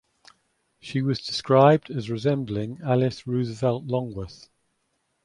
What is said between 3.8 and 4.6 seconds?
Longworth.